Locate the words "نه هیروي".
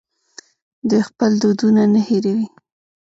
1.93-2.47